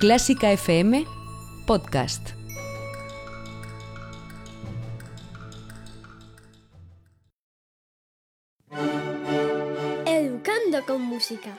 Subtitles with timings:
[0.00, 1.04] Clásica FM
[1.66, 2.30] Podcast.
[10.06, 11.50] Educando con música.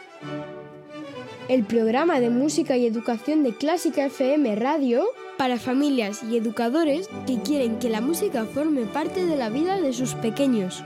[1.50, 5.06] El programa de música y educación de Clásica FM Radio
[5.38, 9.94] para familias y educadores que quieren que la música forme parte de la vida de
[9.94, 10.84] sus pequeños.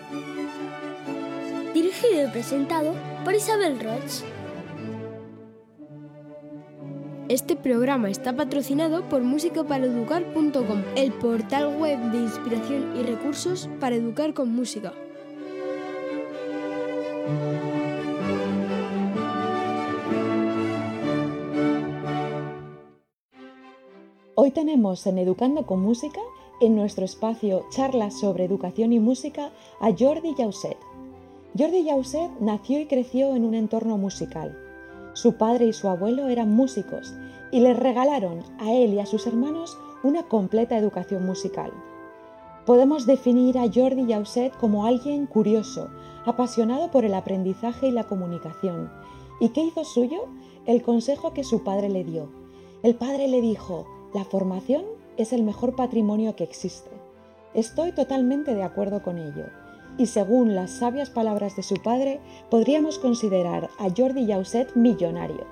[1.73, 2.93] Dirigido y presentado
[3.23, 4.34] por Isabel Roch.
[7.27, 14.35] Este programa está patrocinado por musicaparaeducar.com, el portal web de inspiración y recursos para educar
[14.35, 14.93] con música.
[24.35, 26.21] Hoy tenemos en Educando con Música,
[26.61, 30.77] en nuestro espacio Charlas sobre Educación y Música, a Jordi Jauset.
[31.57, 34.64] Jordi Jauset nació y creció en un entorno musical
[35.15, 37.15] su padre y su abuelo eran músicos
[37.49, 41.71] y les regalaron a él y a sus hermanos una completa educación musical.
[42.65, 45.87] Podemos definir a Jordi Jauset como alguien curioso,
[46.25, 48.91] apasionado por el aprendizaje y la comunicación,
[49.39, 50.25] y que hizo suyo
[50.65, 52.27] el consejo que su padre le dio.
[52.83, 54.83] El padre le dijo, la formación
[55.15, 56.89] es el mejor patrimonio que existe.
[57.53, 59.45] Estoy totalmente de acuerdo con ello
[59.97, 65.45] y según las sabias palabras de su padre, podríamos considerar a Jordi Jauset millonario,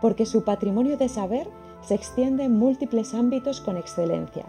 [0.00, 1.48] porque su patrimonio de saber
[1.82, 4.46] se extiende en múltiples ámbitos con excelencia.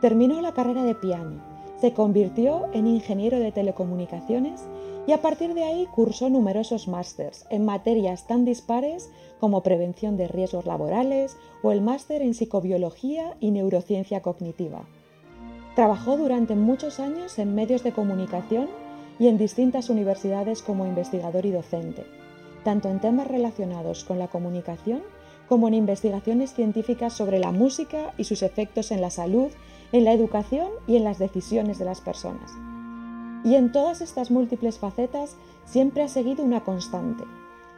[0.00, 1.40] Terminó la carrera de piano,
[1.80, 4.62] se convirtió en ingeniero de telecomunicaciones
[5.06, 10.28] y a partir de ahí cursó numerosos másters en materias tan dispares como prevención de
[10.28, 14.86] riesgos laborales o el máster en psicobiología y neurociencia cognitiva.
[15.74, 18.68] Trabajó durante muchos años en medios de comunicación
[19.18, 22.06] y en distintas universidades como investigador y docente,
[22.62, 25.02] tanto en temas relacionados con la comunicación
[25.48, 29.50] como en investigaciones científicas sobre la música y sus efectos en la salud,
[29.92, 32.52] en la educación y en las decisiones de las personas.
[33.44, 37.24] Y en todas estas múltiples facetas siempre ha seguido una constante,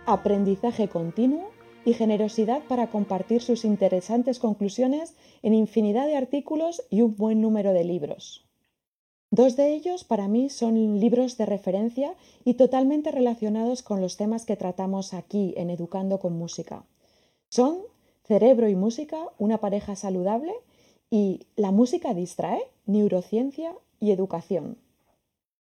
[0.06, 1.50] aprendizaje continuo
[1.86, 7.72] y generosidad para compartir sus interesantes conclusiones en infinidad de artículos y un buen número
[7.72, 8.44] de libros.
[9.30, 12.14] Dos de ellos para mí son libros de referencia
[12.44, 16.84] y totalmente relacionados con los temas que tratamos aquí en Educando con Música.
[17.50, 17.78] Son
[18.25, 20.52] Cerebro y Música, una pareja saludable
[21.08, 24.76] y La música distrae, neurociencia y educación.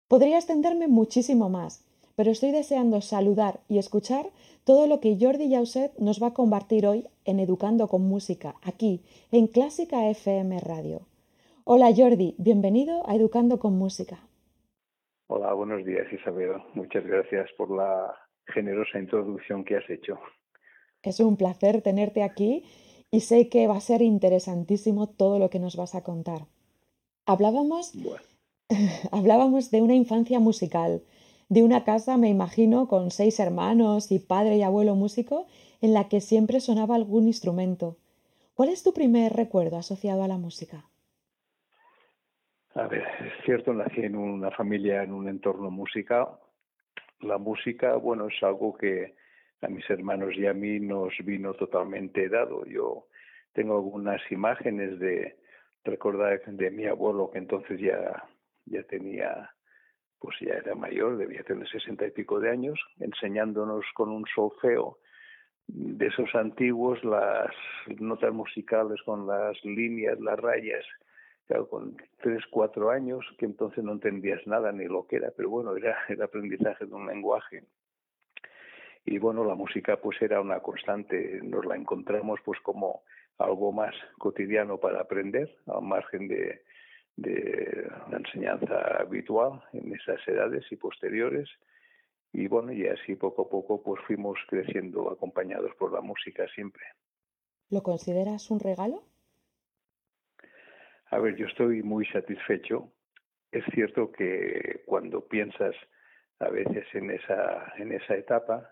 [0.09, 1.85] Podría extenderme muchísimo más,
[2.19, 4.27] pero estoy deseando saludar y escuchar
[4.65, 9.05] todo lo que Jordi Jauset nos va a compartir hoy en Educando con Música, aquí,
[9.31, 11.03] en Clásica FM Radio.
[11.63, 14.19] Hola Jordi, bienvenido a Educando con Música.
[15.29, 16.55] Hola, buenos días Isabel.
[16.75, 18.13] Muchas gracias por la
[18.49, 20.19] generosa introducción que has hecho.
[21.05, 22.65] Es un placer tenerte aquí
[23.13, 26.49] y sé que va a ser interesantísimo todo lo que nos vas a contar.
[27.27, 27.93] Hablábamos,
[29.13, 31.03] hablábamos de una infancia musical,
[31.49, 35.47] de una casa, me imagino, con seis hermanos y padre y abuelo músico,
[35.81, 37.97] en la que siempre sonaba algún instrumento.
[38.55, 40.85] ¿Cuál es tu primer recuerdo asociado a la música?
[42.75, 46.29] A ver, es cierto, nací en una familia, en un entorno musical.
[47.21, 49.15] La música, bueno, es algo que
[49.63, 52.65] a mis hermanos y a mí nos vino totalmente dado.
[52.67, 53.07] Yo
[53.53, 55.37] tengo algunas imágenes de
[55.85, 58.25] recordar de mi abuelo que entonces ya,
[58.67, 59.51] ya tenía
[60.21, 64.99] pues ya era mayor, debía tener sesenta y pico de años, enseñándonos con un solfeo
[65.69, 67.51] de esos antiguos las
[67.99, 70.85] notas musicales con las líneas, las rayas,
[71.47, 75.51] claro, con tres, cuatro años, que entonces no entendías nada ni lo que era, pero
[75.51, 77.65] bueno, era el aprendizaje de un lenguaje.
[79.05, 83.03] Y bueno, la música pues era una constante, nos la encontramos pues como
[83.39, 86.63] algo más cotidiano para aprender, al margen de,
[87.19, 91.49] de la enseñanza habitual en esas edades y posteriores.
[92.33, 96.85] Y bueno, y así poco a poco pues fuimos creciendo acompañados por la música siempre.
[97.71, 99.03] ¿Lo consideras un regalo?
[101.11, 102.93] A ver, yo estoy muy satisfecho.
[103.51, 105.75] Es cierto que cuando piensas
[106.39, 108.71] a veces en esa, en esa etapa,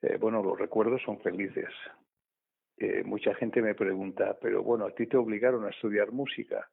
[0.00, 1.70] eh, bueno, los recuerdos son felices.
[2.78, 6.68] Eh, mucha gente me pregunta, pero bueno, a ti te obligaron a estudiar música.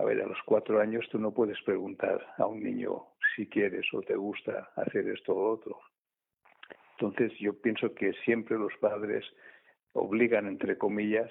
[0.00, 3.04] A ver, a los cuatro años tú no puedes preguntar a un niño
[3.36, 5.78] si quieres o te gusta hacer esto o otro.
[6.92, 9.26] Entonces yo pienso que siempre los padres
[9.92, 11.30] obligan, entre comillas,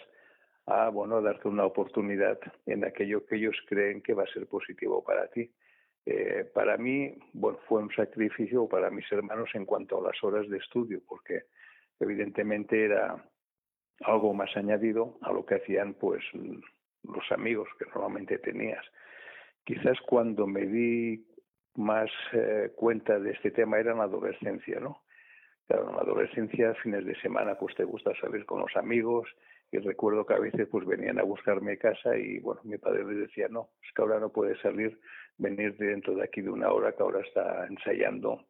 [0.68, 5.04] a bueno, darte una oportunidad en aquello que ellos creen que va a ser positivo
[5.04, 5.52] para ti.
[6.06, 10.48] Eh, para mí, bueno, fue un sacrificio para mis hermanos en cuanto a las horas
[10.48, 11.46] de estudio, porque
[12.00, 13.26] evidentemente era
[14.02, 16.24] algo más añadido a lo que hacían pues
[17.04, 18.86] los amigos que normalmente tenías.
[19.64, 21.26] Quizás cuando me di
[21.76, 25.04] más eh, cuenta de este tema era en la adolescencia, ¿no?
[25.68, 29.30] Claro, en la adolescencia, fines de semana, pues te gusta salir con los amigos,
[29.72, 33.06] y recuerdo que a veces pues venían a buscarme a casa y bueno, mi padre
[33.06, 35.00] les decía, no, es que ahora no puede salir,
[35.38, 38.46] venir dentro de aquí de una hora que ahora está ensayando.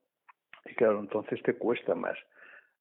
[0.65, 2.17] Y claro, entonces te cuesta más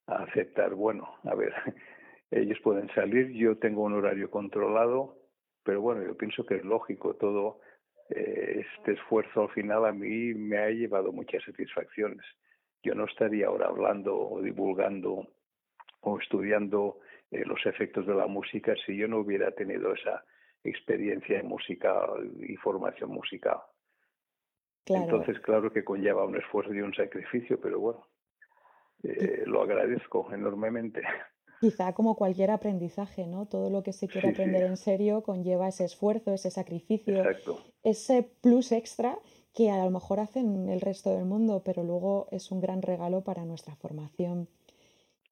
[0.07, 1.53] aceptar, bueno, a ver,
[2.31, 5.17] ellos pueden salir, yo tengo un horario controlado,
[5.63, 7.61] pero bueno, yo pienso que es lógico, todo
[8.09, 12.25] eh, este esfuerzo al final a mí me ha llevado muchas satisfacciones.
[12.83, 15.27] Yo no estaría ahora hablando o divulgando
[16.01, 16.99] o estudiando
[17.31, 20.23] eh, los efectos de la música si yo no hubiera tenido esa
[20.63, 21.95] experiencia en música
[22.39, 23.59] y formación musical.
[24.85, 28.07] Entonces, claro que conlleva un esfuerzo y un sacrificio, pero bueno,
[29.03, 31.01] eh, lo agradezco enormemente.
[31.59, 33.45] Quizá como cualquier aprendizaje, ¿no?
[33.45, 37.23] Todo lo que se quiere aprender en serio conlleva ese esfuerzo, ese sacrificio,
[37.83, 39.19] ese plus extra
[39.53, 43.21] que a lo mejor hacen el resto del mundo, pero luego es un gran regalo
[43.21, 44.47] para nuestra formación.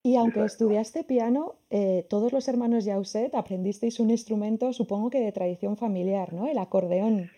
[0.04, 5.32] Y aunque estudiaste piano, eh, todos los hermanos Jauset aprendisteis un instrumento, supongo que de
[5.32, 6.48] tradición familiar, ¿no?
[6.48, 7.30] El acordeón.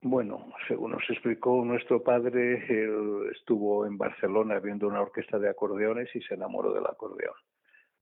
[0.00, 6.08] Bueno, según nos explicó nuestro padre, él estuvo en Barcelona viendo una orquesta de acordeones
[6.14, 7.34] y se enamoró del acordeón.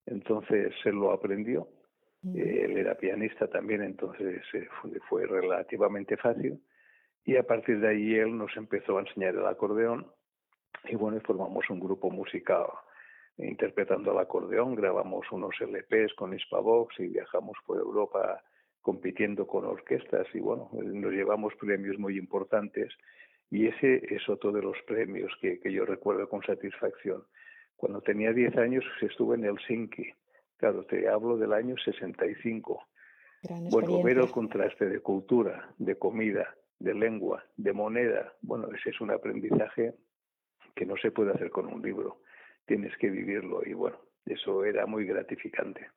[0.06, 1.68] Entonces él lo aprendió.
[2.34, 4.68] Eh, él era pianista también, entonces eh,
[5.08, 6.60] fue, relativamente fácil.
[7.24, 10.06] Y a partir de ahí él nos empezó a enseñar el acordeón.
[10.84, 12.66] Y bueno, formamos un grupo musical
[13.36, 14.74] interpretando el acordeón.
[14.74, 18.42] Grabamos unos LPs con Hispavox y viajamos por Europa
[18.80, 20.26] compitiendo con orquestas.
[20.34, 22.92] Y bueno, nos llevamos premios muy importantes.
[23.50, 27.24] Y ese es otro de los premios que yo recuerdo con satisfacción
[27.80, 30.12] cuando tenía 10 años estuve en Helsinki.
[30.58, 32.86] Claro, te hablo del año 65.
[33.70, 39.00] bueno, ver el contraste de cultura, de comida, de lengua, de moneda, bueno, ese es
[39.00, 39.94] un aprendizaje
[40.74, 42.20] que no se puede hacer con un libro.
[42.66, 43.96] Tienes que vivirlo y bueno,
[44.26, 45.88] eso era muy gratificante.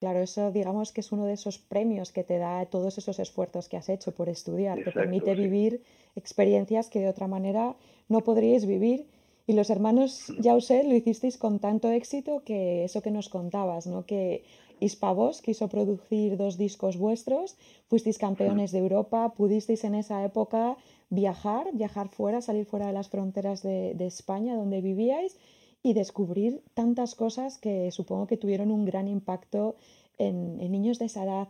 [0.00, 3.68] Claro, eso digamos que es uno de esos premios que te da todos esos esfuerzos
[3.68, 4.82] que has hecho por estudiar.
[4.82, 5.82] te permite vivir
[6.16, 7.76] experiencias que de otra manera
[8.08, 9.06] no podríais vivir
[9.50, 14.06] y los hermanos Jauset lo hicisteis con tanto éxito que eso que nos contabas, ¿no?
[14.06, 14.44] Que
[14.78, 17.56] Hispavos quiso producir dos discos vuestros,
[17.88, 20.76] fuisteis campeones de Europa, pudisteis en esa época
[21.10, 25.36] viajar, viajar fuera, salir fuera de las fronteras de, España donde vivíais
[25.82, 29.74] y descubrir tantas cosas que supongo que tuvieron un gran impacto
[30.16, 31.48] en, en niños de esa edad.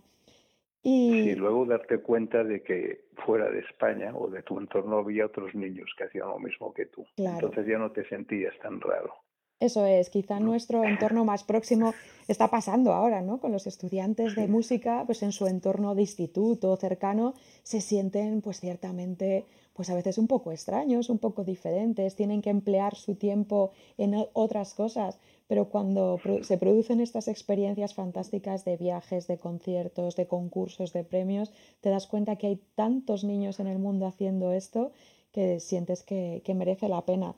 [0.82, 1.34] Y...
[1.34, 5.90] luego darte cuenta de que fuera de España o de tu entorno había otros niños
[5.96, 7.04] que hacían lo mismo que tú.
[7.16, 9.14] Entonces ya no te sentías tan raro.
[9.60, 11.92] Eso es, quizá nuestro entorno más próximo
[12.28, 13.40] está pasando ahora, ¿no?
[13.40, 18.58] Con los estudiantes de música, pues en su entorno de instituto cercano se sienten pues
[18.58, 19.44] ciertamente
[19.74, 24.14] pues a veces un poco extraños, un poco diferentes, tienen que emplear su tiempo en
[24.32, 25.18] otras cosas,
[25.50, 31.52] pero cuando se producen estas experiencias fantásticas de viajes, de conciertos, de concursos, de premios,
[31.80, 34.92] te das cuenta que hay tantos niños en el mundo haciendo esto
[35.32, 37.34] que sientes que merece la pena.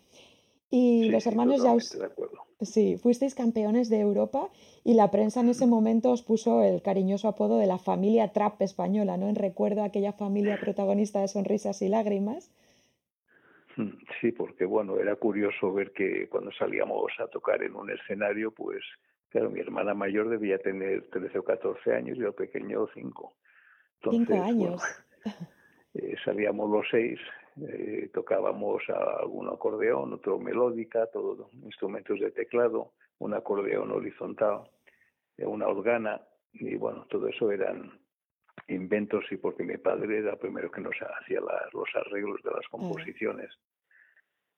[0.70, 1.74] Y los hermanos ya
[2.60, 4.50] Sí, fuisteis campeones de Europa
[4.84, 8.60] y la prensa en ese momento os puso el cariñoso apodo de la familia Trap
[8.60, 9.30] española, ¿no?
[9.30, 12.50] En recuerdo a aquella familia protagonista de Sonrisas y Lágrimas.
[13.76, 18.50] Mm, sí, porque bueno, era curioso ver que cuando salíamos a tocar en un escenario,
[18.50, 18.82] pues
[19.30, 23.34] claro, mi hermana mayor debía tener 13 o 14 años y el pequeño 5.
[24.10, 24.82] 5 años.
[25.94, 27.20] Eh, salíamos los seis
[27.60, 34.62] eh, tocábamos algún acordeón, otro melódica, todos instrumentos de teclado, un acordeón horizontal,
[35.36, 36.22] una organa,
[36.54, 37.92] y bueno, todo eso eran
[38.68, 43.50] inventos y porque mi padre era primero que nos hacía los arreglos de las composiciones.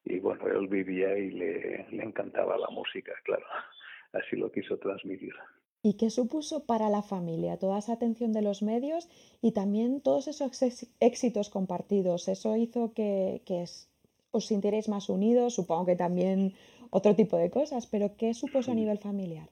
[0.05, 3.47] Y bueno, él vivía y le, le encantaba la música, claro,
[4.13, 5.35] así lo quiso transmitir.
[5.87, 9.07] ¿Y qué supuso para la familia toda esa atención de los medios
[9.43, 10.51] y también todos esos
[10.99, 12.27] éxitos compartidos?
[12.29, 13.43] ¿Eso hizo que,
[14.31, 15.55] os sintierais más unidos?
[15.55, 16.55] Supongo que también
[16.89, 19.51] otro tipo de cosas, pero ¿qué supuso a nivel familiar?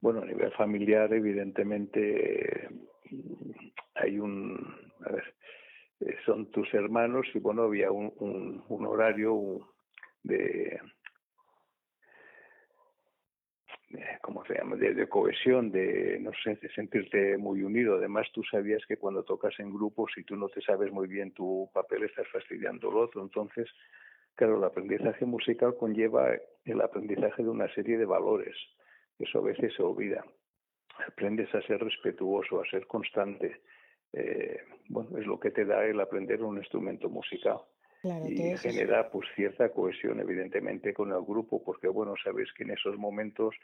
[0.00, 2.68] Bueno, a nivel familiar, evidentemente,
[3.94, 4.76] hay un.
[5.04, 5.34] A ver,
[6.00, 9.60] eh, son tus hermanos y bueno, había un horario
[10.22, 10.80] de
[14.22, 17.96] ¿cómo se llama?, de, cohesión, de, no sé, de sentirte muy unido.
[17.96, 21.32] Además, tú sabías que cuando tocas en grupo, si tú no te sabes muy bien
[21.32, 23.22] tu papel, estás fastidiando al otro.
[23.22, 23.68] Entonces,
[24.34, 26.30] claro, el aprendizaje musical conlleva
[26.64, 28.56] el aprendizaje de una serie de valores.
[29.18, 30.24] Eso a veces se olvida.
[31.06, 33.60] Aprendes a ser respetuoso, a ser constante.
[34.12, 34.58] Eh,
[34.88, 37.60] bueno, es lo que te da el aprender un instrumento musical.
[38.02, 42.96] y genera pues cierta cohesión evidentemente con el grupo porque bueno sabes que en esos
[42.96, 43.56] momentos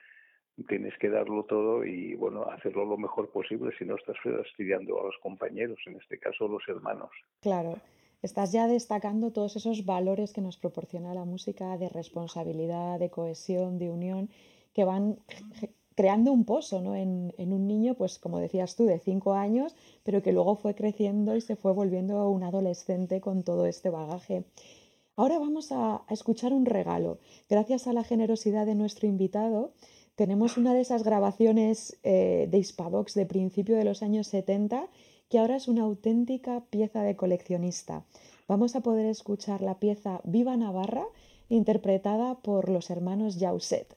[0.67, 5.05] tienes que darlo todo y bueno hacerlo lo mejor posible si no estás fastidiando a
[5.05, 7.79] los compañeros en este caso los hermanos claro
[8.25, 13.79] estás ya destacando todos esos valores que nos proporciona la música de responsabilidad, de cohesión,
[13.79, 14.31] de unión,
[14.75, 15.19] que van
[15.95, 16.95] creando un pozo ¿no?
[16.97, 21.37] en, un niño, pues como decías tú, de cinco años, pero que luego fue creciendo
[21.37, 24.45] y se fue volviendo un adolescente con todo este bagaje.
[25.17, 27.19] Ahora vamos a, escuchar un regalo.
[27.49, 29.73] Gracias a la generosidad de nuestro invitado,
[30.17, 34.89] tenemos una de esas grabaciones eh, de Hispavox de principio de los años 70
[35.29, 38.05] que ahora es una auténtica pieza de coleccionista.
[38.47, 41.07] Vamos a poder escuchar la pieza Viva Navarra,
[41.49, 43.97] interpretada por los hermanos Jauset.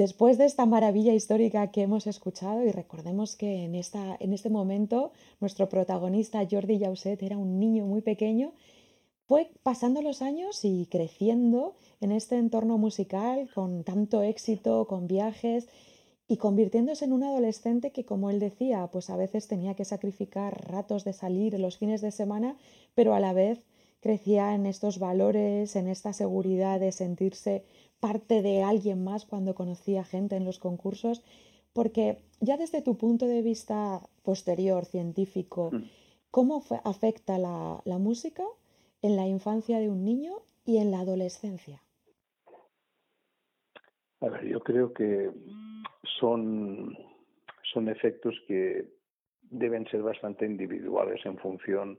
[0.00, 4.48] Después de esta maravilla histórica que hemos escuchado, y recordemos que en, esta, en este
[4.48, 8.54] momento nuestro protagonista Jordi Jauset era un niño muy pequeño,
[9.26, 15.68] fue pasando los años y creciendo en este entorno musical con tanto éxito, con viajes
[16.26, 20.66] y convirtiéndose en un adolescente que, como él decía, pues a veces tenía que sacrificar
[20.66, 22.56] ratos de salir los fines de semana,
[22.94, 23.66] pero a la vez
[24.00, 27.64] crecía en estos valores, en esta seguridad de sentirse
[28.00, 31.22] parte de alguien más cuando conocía gente en los concursos,
[31.72, 35.82] porque ya desde tu punto de vista posterior, científico, mm.
[36.30, 38.44] ¿cómo afecta la, la música
[39.02, 41.82] en la infancia de un niño y en la adolescencia?
[44.20, 45.30] A ver, yo creo que
[46.18, 46.96] son,
[47.72, 48.86] son efectos que
[49.42, 51.98] deben ser bastante individuales en función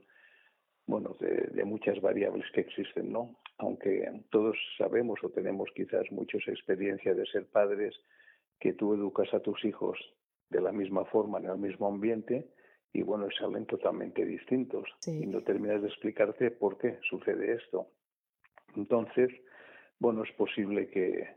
[0.86, 3.36] bueno, de, muchas variables que existen, ¿no?
[3.62, 7.94] Aunque todos sabemos o tenemos quizás muchas experiencias de ser padres,
[8.58, 9.98] que tú educas a tus hijos
[10.50, 12.48] de la misma forma, en el mismo ambiente,
[12.92, 14.84] y bueno, salen totalmente distintos.
[15.06, 17.86] Y no terminas de explicarte por qué sucede esto.
[18.76, 19.30] Entonces,
[19.98, 21.28] bueno, es posible que,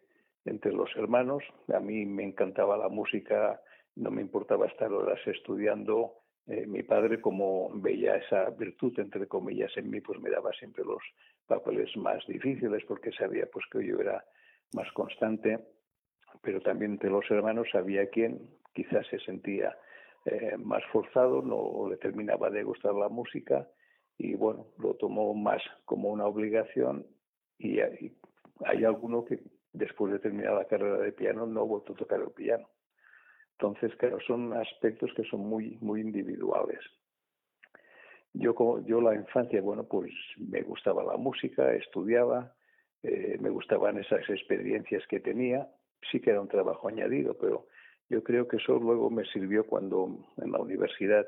[0.46, 1.44] entre los hermanos.
[1.74, 3.62] A mí me encantaba la música,
[3.96, 6.25] no me importaba estar horas estudiando.
[6.48, 10.84] Eh, mi padre, como veía esa virtud, entre comillas, en mí, pues me daba siempre
[10.84, 11.02] los
[11.48, 14.24] papeles más difíciles porque sabía pues que yo era
[14.74, 15.60] más constante.
[16.42, 18.40] Pero también entre los hermanos había quien
[18.74, 19.76] quizás se sentía
[20.26, 23.68] eh, más forzado, no le terminaba de gustar la música
[24.18, 27.06] y bueno, lo tomó más como una obligación
[27.58, 28.18] y, y
[28.66, 29.40] hay alguno que
[29.74, 32.68] después de terminar la carrera de piano no vuelto a tocar el piano.
[33.58, 36.80] Entonces, claro, son aspectos que son muy, muy individuales.
[38.34, 38.54] Yo,
[38.86, 42.54] yo la infancia, bueno, pues me gustaba la música, estudiaba,
[43.02, 45.70] eh, me gustaban esas experiencias que tenía.
[46.12, 47.68] Sí que era un trabajo añadido, pero
[48.10, 51.26] yo creo que eso luego me sirvió cuando en la universidad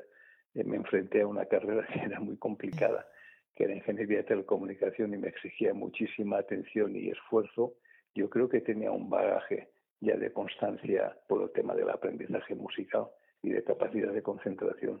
[0.54, 3.06] eh, me enfrenté a una carrera que era muy complicada,
[3.54, 7.74] que era ingeniería de telecomunicación y me exigía muchísima atención y esfuerzo
[8.14, 9.68] yo creo que tenía un bagaje
[10.00, 13.08] ya de constancia por el tema del aprendizaje musical
[13.42, 15.00] y de capacidad de concentración.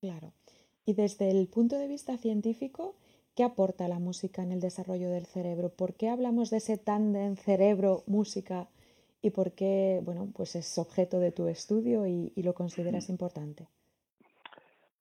[0.00, 0.32] Claro.
[0.84, 2.96] Y desde el punto de vista científico,
[3.34, 5.70] ¿qué aporta la música en el desarrollo del cerebro?
[5.70, 8.68] ¿Por qué hablamos de ese tándem cerebro-música
[9.20, 13.66] y por qué, bueno, pues es objeto de tu estudio y, y lo consideras importante?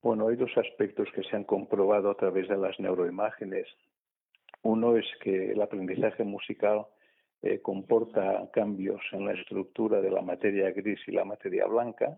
[0.01, 3.67] Bueno, hay dos aspectos que se han comprobado a través de las neuroimágenes.
[4.63, 6.85] Uno es que el aprendizaje musical
[7.41, 12.17] eh, comporta cambios en la estructura de la materia gris y la materia blanca,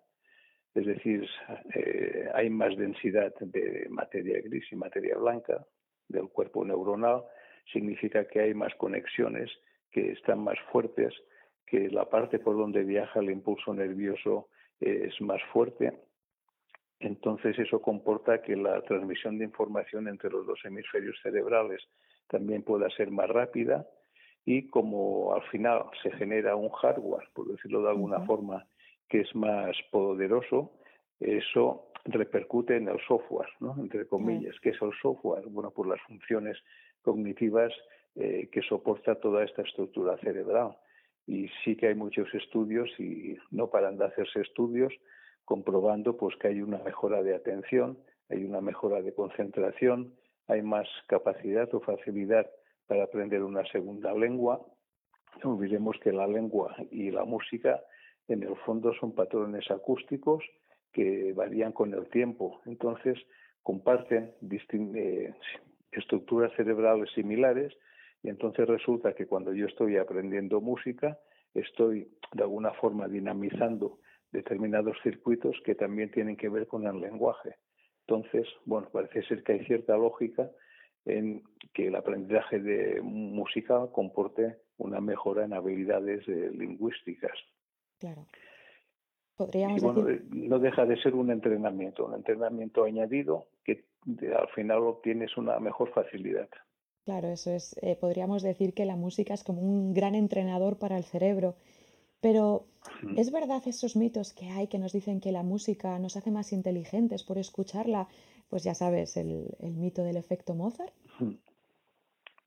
[0.73, 1.27] es decir,
[1.75, 5.65] eh, hay más densidad de materia gris y materia blanca
[6.07, 7.23] del cuerpo neuronal,
[7.71, 9.49] significa que hay más conexiones
[9.91, 11.13] que están más fuertes,
[11.65, 14.47] que la parte por donde viaja el impulso nervioso
[14.79, 15.93] es más fuerte.
[16.99, 21.81] Entonces eso comporta que la transmisión de información entre los dos hemisferios cerebrales
[22.27, 23.87] también pueda ser más rápida
[24.45, 28.65] y como al final se genera un hardware, por decirlo de alguna forma,
[29.07, 30.71] que es más poderoso,
[31.19, 33.75] eso repercute en el software, ¿no?
[33.79, 34.55] entre comillas.
[34.61, 35.45] ¿Qué es el software?
[35.47, 36.57] Bueno, por las funciones
[37.01, 37.73] cognitivas
[38.15, 40.77] eh, que soporta toda esta estructura cerebral.
[41.27, 44.93] Y sí que hay muchos estudios y no paran de hacerse estudios
[45.45, 47.97] comprobando pues que hay una mejora de atención,
[48.29, 50.13] hay una mejora de concentración,
[50.47, 52.49] hay más capacidad o facilidad
[52.89, 54.59] para aprender una segunda lengua.
[55.43, 57.79] No olvidemos que la lengua y la música
[58.27, 60.43] en el fondo son patrones acústicos
[60.91, 62.59] que varían con el tiempo.
[62.65, 63.15] Entonces,
[63.61, 65.33] comparten eh,
[65.91, 67.71] estructuras cerebrales similares
[68.23, 71.19] y entonces resulta que cuando yo estoy aprendiendo música,
[71.53, 73.99] estoy de alguna forma dinamizando
[74.31, 77.55] determinados circuitos que también tienen que ver con el lenguaje.
[78.07, 80.49] Entonces, bueno, parece ser que hay cierta lógica
[81.17, 81.43] en
[81.73, 87.37] que el aprendizaje de música comporte una mejora en habilidades eh, lingüísticas.
[87.99, 88.25] Claro.
[89.35, 90.25] Podríamos decir...
[90.31, 93.85] no deja de ser un entrenamiento, un entrenamiento añadido que
[94.37, 96.49] al final obtienes una mejor facilidad.
[97.05, 97.75] Claro, eso es.
[97.81, 101.55] Eh, podríamos decir que la música es como un gran entrenador para el cerebro.
[102.21, 102.65] Pero
[103.15, 106.51] ¿es verdad esos mitos que hay que nos dicen que la música nos hace más
[106.51, 108.09] inteligentes por escucharla?
[108.49, 110.93] Pues ya sabes, el, mito del efecto Mozart.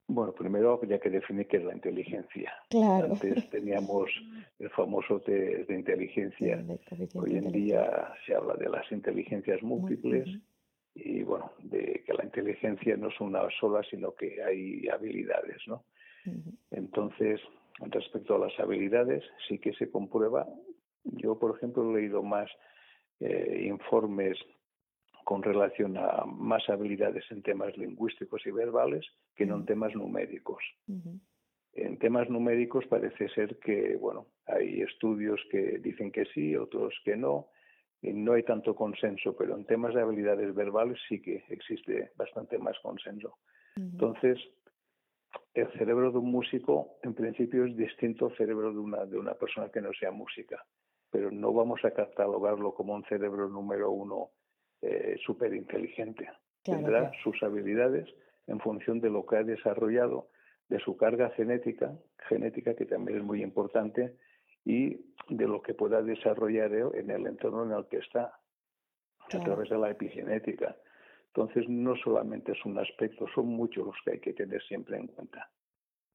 [0.08, 2.52] Bueno, primero habría que definir qué es la inteligencia.
[2.68, 3.12] Claro.
[3.12, 4.10] Antes teníamos
[4.58, 6.62] el famoso test de inteligencia.
[7.14, 10.28] Hoy en día se habla de las inteligencias múltiples
[10.94, 15.84] y, bueno, de que la inteligencia no es una sola, sino que hay habilidades, ¿no?
[16.70, 17.40] Entonces,
[17.80, 20.46] respecto a las habilidades, sí que se comprueba.
[21.04, 22.50] Yo, por ejemplo, he leído más
[23.20, 24.36] eh, informes
[25.32, 30.62] con relación a más habilidades en temas lingüísticos y verbales que no en temas numéricos.
[31.72, 37.16] En temas numéricos parece ser que, bueno, hay estudios que dicen que sí, otros que
[37.16, 37.48] no,
[38.02, 42.58] y no hay tanto consenso, pero en temas de habilidades verbales sí que existe bastante
[42.58, 43.38] más consenso.
[43.74, 44.38] Entonces,
[45.54, 49.32] el cerebro de un músico en principio es distinto al cerebro de una, de una
[49.32, 50.62] persona que no sea música,
[51.10, 54.28] pero no vamos a catalogarlo como un cerebro número uno
[54.82, 56.28] eh, súper inteligente.
[56.62, 58.08] Tendrá sus habilidades
[58.46, 60.28] en función de lo que ha desarrollado,
[60.68, 61.92] de su carga genética,
[62.28, 64.16] genética que también es muy importante,
[64.64, 64.96] y
[65.28, 68.38] de lo que pueda desarrollar en el entorno en el que está,
[69.32, 70.76] a través de la epigenética.
[71.28, 75.06] Entonces, no solamente es un aspecto, son muchos los que hay que tener siempre en
[75.06, 75.50] cuenta.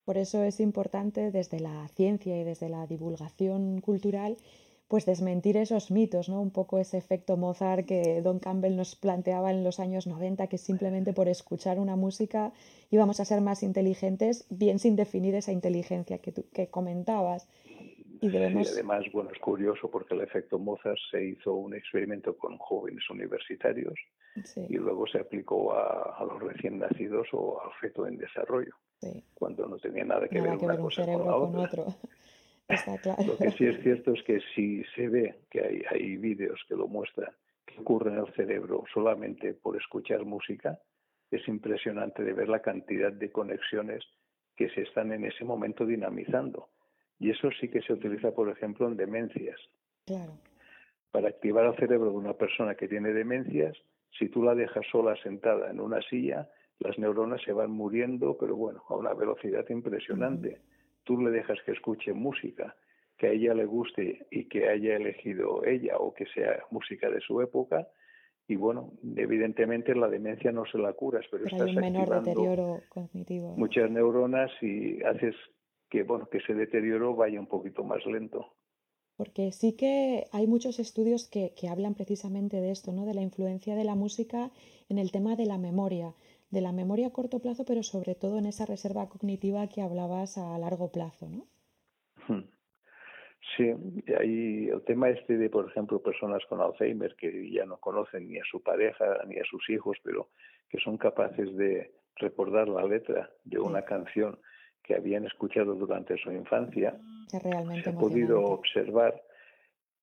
[0.06, 4.38] Por eso es importante desde la ciencia y desde la divulgación cultural,
[4.88, 6.42] pues desmentir esos mitos, ¿no?
[6.42, 10.58] Un poco ese efecto Mozart que Don Campbell nos planteaba en los años 90, que
[10.58, 12.54] simplemente por escuchar una música
[12.90, 17.50] íbamos a ser más inteligentes, bien sin definir esa inteligencia que, tú, que comentabas.
[18.22, 23.08] Y, además, bueno, es curioso porque el efecto Mozart se hizo un experimento con jóvenes
[23.10, 23.94] universitarios
[24.70, 28.74] y luego se aplicó a, los recién nacidos o al feto en desarrollo,
[29.34, 31.62] cuando no tenía nada que ver una cosa con la otra.
[31.62, 31.86] otro.
[33.26, 36.76] Lo que sí es cierto es que si se ve que hay, hay vídeos que
[36.76, 37.32] lo muestran,
[37.66, 40.80] que ocurre en el cerebro solamente por escuchar música,
[41.32, 44.04] es impresionante de ver la cantidad de conexiones
[44.56, 46.70] que se están en ese momento dinamizando
[47.20, 49.60] y eso sí que se utiliza, por ejemplo, en demencias.
[50.06, 50.34] Claro.
[51.12, 53.76] Para activar el cerebro de una persona que tiene demencias,
[54.18, 56.50] si tú la dejas sola sentada en una silla,
[56.80, 60.62] las neuronas se van muriendo, pero bueno, a una velocidad impresionante.
[61.08, 62.76] Tú le dejas que escuche música
[63.18, 67.22] que a ella le guste y que haya elegido ella o que sea música de
[67.22, 67.88] su época,
[68.46, 72.24] y bueno, evidentemente la demencia no se la curas, pero, pero estás hay un menor
[72.24, 73.56] deterioro cognitivo.
[73.56, 75.36] Muchas neuronas y haces
[75.90, 78.54] que bueno que ese deterioro vaya un poquito más lento.
[79.16, 83.06] Porque sí que hay muchos estudios que, que, hablan precisamente de esto, ¿no?
[83.06, 84.52] de la influencia de la música
[84.90, 86.14] en el tema de la memoria,
[86.50, 90.38] de la memoria a corto plazo, pero sobre todo en esa reserva cognitiva que hablabas
[90.38, 91.48] a largo plazo, ¿no?
[92.28, 92.46] Hmm.
[93.56, 93.74] Sí,
[94.20, 98.38] hay el tema este de, por ejemplo, personas con Alzheimer que ya no conocen ni
[98.38, 100.30] a su pareja ni a sus hijos, pero
[100.70, 104.40] que son capaces de recordar la letra de una canción
[104.84, 106.98] que habían escuchado durante su infancia,
[107.30, 109.22] se ha podido observar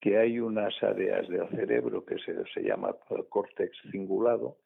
[0.00, 4.58] que hay unas áreas del cerebro que se, se llama el córtex cingulado,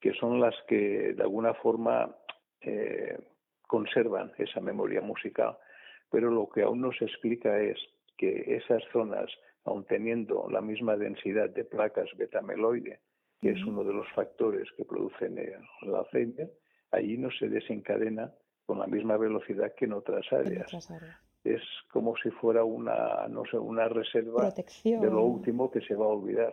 [0.00, 2.14] que son las que de alguna forma
[2.60, 3.18] eh,
[3.66, 5.56] conservan esa memoria musical.
[6.10, 7.78] Pero lo que aún no se explica es
[8.16, 9.30] que esas zonas,
[9.64, 13.00] aun teniendo la misma densidad de placas betameloide,
[13.40, 16.50] que es uno de los factores que producen el Alzheimer,
[16.90, 18.32] allí no se desencadena
[18.66, 20.70] con la misma velocidad que en otras áreas.
[21.44, 26.06] Es como si fuera una, no sé, una reserva de lo último que se va
[26.06, 26.52] a olvidar.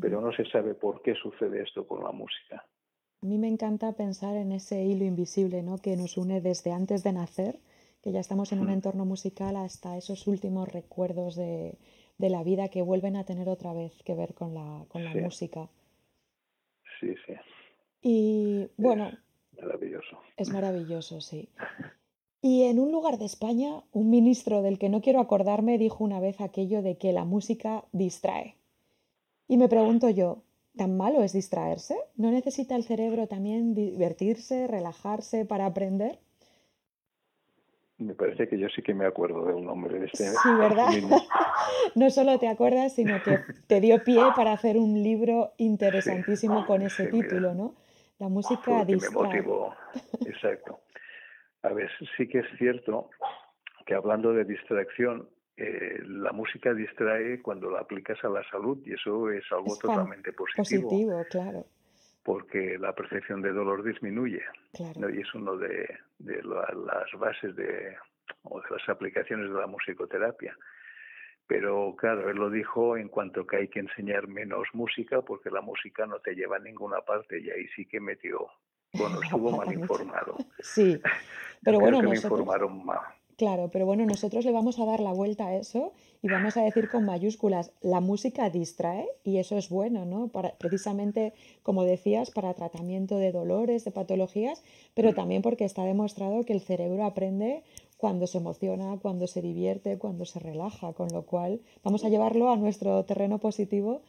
[0.00, 2.64] Pero no se sabe por qué sucede esto con la música.
[3.22, 5.78] A mí me encanta pensar en ese hilo invisible ¿no?
[5.78, 7.58] que nos une desde antes de nacer,
[8.02, 11.78] que ya estamos en un entorno musical, hasta esos últimos recuerdos de,
[12.18, 15.14] de, la vida que vuelven a tener otra vez que ver con la, con la
[15.14, 15.68] música.
[16.98, 17.34] Sí, sí.
[18.02, 19.12] Y bueno,
[19.60, 20.18] Maravilloso.
[20.36, 21.48] Es maravilloso, sí.
[22.44, 26.18] Y en un lugar de España, un ministro del que no quiero acordarme dijo una
[26.18, 28.56] vez aquello de que la música distrae.
[29.52, 30.44] Y me pregunto yo,
[30.78, 31.94] ¿tan malo es distraerse?
[32.16, 36.18] ¿No necesita el cerebro también divertirse, relajarse para aprender?
[37.98, 40.24] Me parece que yo sí que me acuerdo del nombre de este.
[40.30, 40.86] Sí, ¿verdad?
[41.96, 46.80] no solo te acuerdas, sino que te dio pie para hacer un libro interesantísimo con
[46.80, 47.74] ese título, ¿no?
[48.20, 49.10] La música distrae.
[49.10, 49.74] me motivó.
[50.26, 50.80] Exacto.
[51.60, 53.10] A ver, sí que es cierto
[53.84, 58.94] que hablando de distracción, eh, la música distrae cuando la aplicas a la salud y
[58.94, 60.88] eso es algo totalmente positivo.
[60.88, 61.66] Positivo, claro.
[62.22, 64.42] Porque la percepción de dolor disminuye.
[64.72, 65.10] Claro.
[65.10, 67.96] Y es uno de, de las bases de,
[68.44, 70.56] o de las aplicaciones de la musicoterapia.
[71.46, 75.60] Pero claro, él lo dijo en cuanto que hay que enseñar menos música porque la
[75.60, 78.48] música no te lleva a ninguna parte y ahí sí que metió,
[78.94, 80.36] bueno, estuvo mal informado.
[80.60, 81.00] Sí,
[81.62, 82.40] pero bueno, que nosotros...
[82.40, 83.00] informaron mal.
[83.42, 85.90] Claro, pero bueno, nosotros le vamos a dar la vuelta a eso
[86.22, 90.28] y vamos a decir con mayúsculas, la música distrae y eso es bueno, ¿no?
[90.28, 91.32] Para, precisamente,
[91.64, 94.62] como decías, para tratamiento de dolores, de patologías,
[94.94, 95.14] pero mm.
[95.16, 97.64] también porque está demostrado que el cerebro aprende
[97.96, 102.48] cuando se emociona, cuando se divierte, cuando se relaja, con lo cual vamos a llevarlo
[102.48, 104.02] a nuestro terreno positivo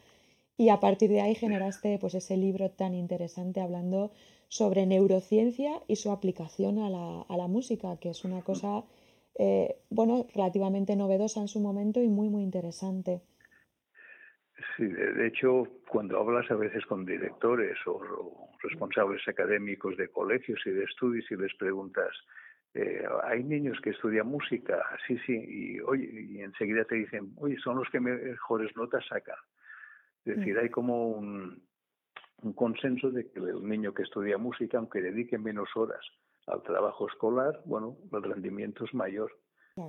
[0.56, 4.12] y a partir de ahí generaste pues ese libro tan interesante hablando
[4.46, 8.84] sobre neurociencia y su aplicación a la, a la música, que es una cosa
[9.36, 13.22] eh, bueno, relativamente novedosa en su momento y muy, muy interesante.
[14.76, 20.70] Sí, de hecho, cuando hablas a veces con directores o, responsables académicos de colegios y
[20.70, 22.10] de estudios y les preguntas,
[22.74, 27.56] eh, hay niños que estudian música, sí, sí, y, oye, y enseguida te dicen, oye,
[27.58, 29.36] son los que mejores notas sacan.
[30.24, 30.58] Es decir, mm.
[30.58, 31.62] hay como un,
[32.42, 36.04] un consenso de que el niño que estudia música, aunque dedique menos horas
[36.46, 39.32] al trabajo escolar, bueno, el rendimiento es mayor.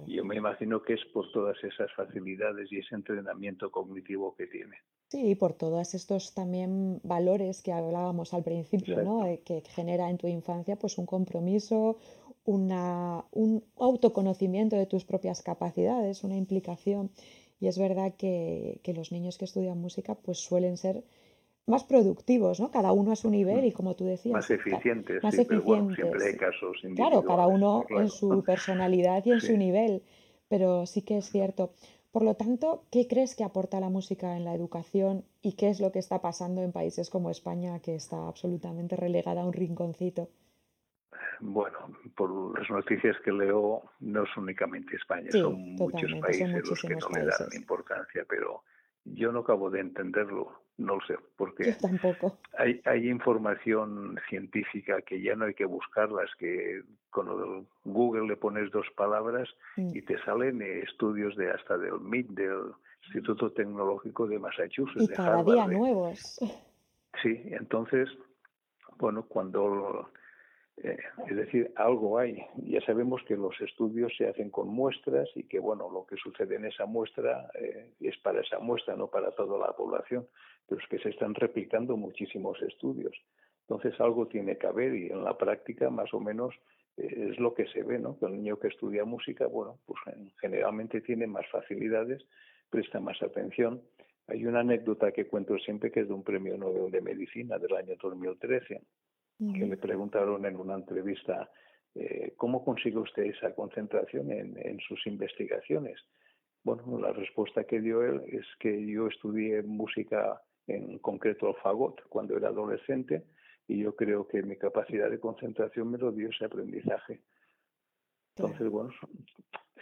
[0.07, 4.47] Y yo me imagino que es por todas esas facilidades y ese entrenamiento cognitivo que
[4.47, 4.77] tiene.
[5.09, 9.23] Sí, y por todos estos también valores que hablábamos al principio, ¿no?
[9.45, 11.99] que genera en tu infancia pues un compromiso,
[12.45, 17.11] una, un autoconocimiento de tus propias capacidades, una implicación.
[17.59, 21.03] Y es verdad que, que los niños que estudian música pues suelen ser
[21.67, 22.69] más productivos, ¿no?
[22.71, 24.33] Cada uno a su nivel y como tú decías.
[24.33, 25.23] Más eficientes.
[25.23, 25.95] Más eficientes.
[25.95, 30.03] siempre hay casos Claro, cada uno en su personalidad y en su nivel,
[30.47, 31.71] pero sí que es cierto.
[32.11, 35.81] Por lo tanto, ¿qué crees que aporta la música en la educación y qué es
[35.81, 40.29] lo que está pasando en países como España, que está absolutamente relegada a un rinconcito?
[41.41, 41.77] Bueno,
[42.15, 47.09] por las noticias que leo, no es únicamente España, son muchos países los que no
[47.09, 48.63] le dan importancia, pero
[49.05, 52.37] yo no acabo de entenderlo, no lo sé, porque tampoco.
[52.57, 58.71] Hay, hay información científica que ya no hay que buscarlas, que con Google le pones
[58.71, 59.95] dos palabras mm.
[59.95, 62.73] y te salen estudios de hasta del MIT, del
[63.05, 65.03] Instituto Tecnológico de Massachusetts.
[65.03, 66.39] Y cada día nuevos.
[67.21, 68.09] Sí, entonces,
[68.97, 70.09] bueno, cuando
[70.77, 70.97] eh,
[71.29, 72.45] es decir, algo hay.
[72.57, 76.55] Ya sabemos que los estudios se hacen con muestras y que, bueno, lo que sucede
[76.55, 80.27] en esa muestra eh, es para esa muestra, no para toda la población,
[80.67, 83.15] pero es que se están replicando muchísimos estudios.
[83.61, 86.53] Entonces, algo tiene que haber y en la práctica, más o menos,
[86.97, 88.17] eh, es lo que se ve, ¿no?
[88.21, 89.99] El niño que estudia música, bueno, pues
[90.41, 92.25] generalmente tiene más facilidades,
[92.69, 93.81] presta más atención.
[94.27, 97.75] Hay una anécdota que cuento siempre que es de un premio Nobel de Medicina del
[97.75, 98.81] año 2013
[99.37, 101.49] que le preguntaron en una entrevista
[101.93, 105.97] eh, cómo consigue usted esa concentración en, sus investigaciones.
[106.63, 112.01] Bueno, la respuesta que dio él es que yo estudié música, en concreto el fagot,
[112.09, 113.23] cuando era adolescente,
[113.67, 117.21] y yo creo que mi capacidad de concentración me lo dio ese aprendizaje.
[118.37, 118.91] Entonces, bueno,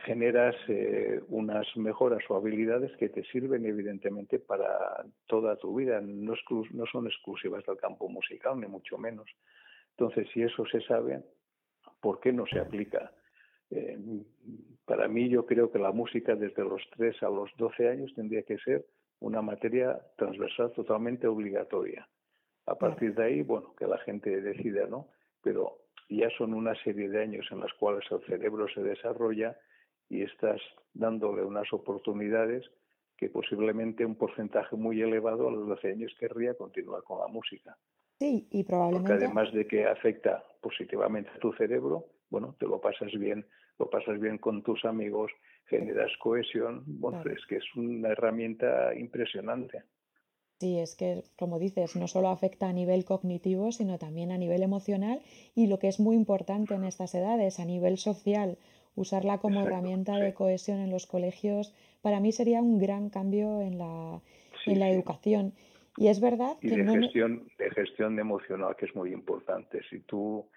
[0.05, 6.33] generas eh, unas mejoras o habilidades que te sirven evidentemente para toda tu vida, no,
[6.71, 9.27] no son exclusivas del campo musical, ni mucho menos.
[9.97, 11.23] Entonces, si eso se sabe,
[11.99, 13.11] ¿por qué no se aplica?
[13.69, 13.97] Eh,
[14.85, 18.43] para mí yo creo que la música desde los 3 a los 12 años tendría
[18.43, 18.85] que ser
[19.19, 22.07] una materia transversal totalmente obligatoria.
[22.65, 25.07] A partir de ahí, bueno, que la gente decida, ¿no?
[25.41, 29.57] Pero ya son una serie de años en los cuales el cerebro se desarrolla
[30.09, 30.61] y estás
[30.93, 32.69] dándole unas oportunidades
[33.17, 37.77] que posiblemente un porcentaje muy elevado a los 12 años querría continuar con la música.
[38.19, 39.11] Sí, y probablemente.
[39.11, 43.45] Porque además de que afecta positivamente a tu cerebro, bueno, te lo pasas bien,
[43.79, 45.31] lo pasas bien con tus amigos,
[45.65, 49.83] generas cohesión, bueno, es que es una herramienta impresionante.
[50.63, 54.63] Sí, es que, como dices, no solo afecta a nivel cognitivo, sino también a nivel
[54.63, 55.19] emocional
[55.55, 58.57] y lo que es muy importante en estas edades, a nivel social
[58.95, 63.77] usarla como herramienta de cohesión en los colegios, para mí sería un gran cambio en
[63.77, 64.21] la,
[64.65, 65.53] en la educación.
[65.97, 69.81] Y es verdad que de gestión de gestión emocional que es muy importante.
[69.89, 70.49] Si tú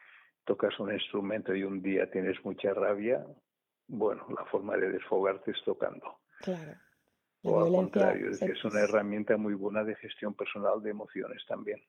[0.44, 3.26] tocas un instrumento y un día tienes mucha rabia,
[3.88, 6.20] bueno, la forma de desfogarte es tocando.
[6.42, 6.74] Claro.
[7.42, 11.80] O al contrario, es, es una herramienta muy buena de gestión personal de emociones también.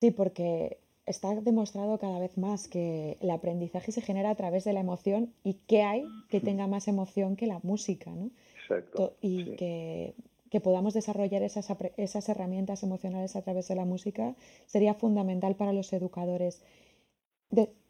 [0.00, 4.72] Sí, porque está demostrado cada vez más que el aprendizaje se genera a través de
[4.72, 8.30] la emoción y que hay que tenga más emoción que la música, ¿no?
[8.60, 9.16] Exacto.
[9.20, 10.14] Y que,
[10.50, 14.34] que, podamos desarrollar esas, esas herramientas emocionales a través de la música
[14.66, 16.62] sería fundamental para los educadores.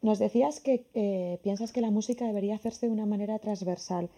[0.02, 4.10] nos decías que eh, piensas que la música debería hacerse de una manera transversal.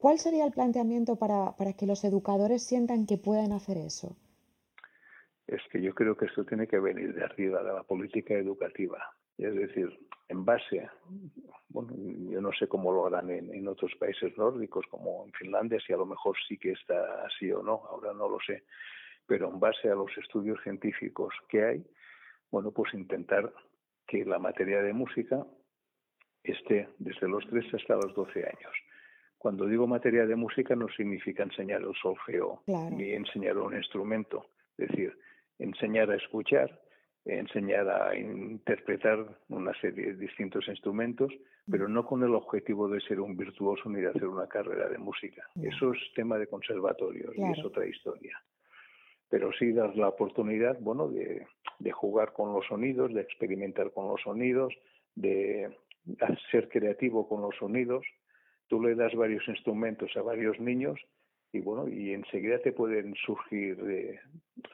[0.00, 4.16] ¿Cuál sería el planteamiento para, para que los educadores sientan que pueden hacer eso?
[5.50, 8.98] es que yo creo que esto tiene que venir de arriba, de la política educativa.
[9.36, 9.88] Es decir,
[10.28, 10.88] en base,
[11.68, 11.92] bueno,
[12.30, 15.96] yo no sé cómo lo harán en, otros países nórdicos, como en Finlandia, si a
[15.96, 18.62] lo mejor sí que está así o no, ahora no lo sé,
[19.26, 21.84] pero en base a los estudios científicos que hay,
[22.50, 23.52] bueno, pues intentar
[24.06, 25.44] que la materia de música
[26.44, 28.72] esté desde los 3 hasta los 12 años.
[29.40, 34.88] Cuando digo materia de música no significa enseñar el solfeo ni enseñar un instrumento, es
[34.88, 35.16] decir,
[35.58, 36.78] enseñar a escuchar,
[37.24, 41.32] enseñar a interpretar una serie de distintos instrumentos,
[41.70, 44.98] pero no con el objetivo de ser un virtuoso ni de hacer una carrera de
[44.98, 45.42] música.
[45.62, 48.38] Eso es tema de conservatorio y es otra historia.
[49.30, 51.46] Pero sí dar la oportunidad, bueno, de,
[51.78, 54.74] de jugar con los sonidos, de experimentar con los sonidos,
[55.14, 55.74] de
[56.50, 58.04] ser creativo con los sonidos.
[58.70, 61.00] Tú le das varios instrumentos a varios niños
[61.52, 63.76] y bueno, y enseguida te pueden surgir,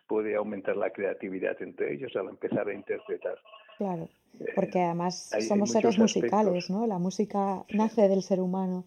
[0.06, 3.38] puede aumentar la creatividad entre ellos al empezar a interpretar.
[3.78, 6.86] Claro, eh, porque además somos seres musicales, ¿no?
[6.86, 8.84] La música nace del ser humano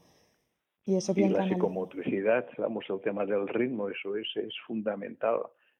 [0.85, 5.39] y eso bien y la psicomotricidad, vamos, el tema del ritmo, eso es, es fundamental.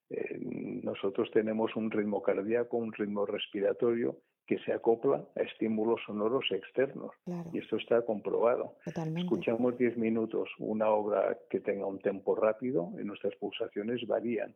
[0.10, 0.40] Eh,
[0.84, 4.18] nosotros tenemos un ritmo cardíaco, un ritmo respiratorio
[4.50, 7.12] que se acopla a estímulos sonoros externos.
[7.54, 8.78] Y esto está comprobado.
[9.22, 14.56] Escuchamos 10 minutos una obra que tenga un tempo rápido y nuestras pulsaciones varían.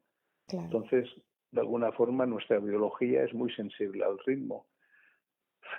[0.51, 1.07] Entonces,
[1.51, 4.65] de alguna forma, nuestra biología es muy sensible al ritmo.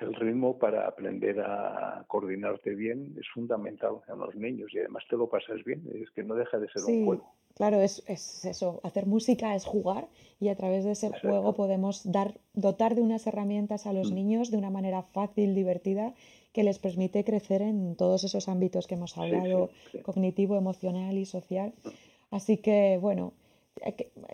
[0.00, 5.16] El ritmo para aprender a coordinarte bien es fundamental en los niños y además te
[5.16, 7.34] lo pasas bien, es que no deja de ser un juego.
[7.54, 10.08] Claro, es, es, eso, hacer música es jugar
[10.40, 14.14] y a través de ese juego podemos dar, dotar de unas herramientas a los mm.
[14.14, 16.14] niños de una manera fácil, divertida,
[16.52, 19.70] que les permite crecer en todos esos ámbitos que hemos hablado,
[20.02, 21.74] cognitivo, emocional y social.
[22.30, 23.32] Así que, bueno,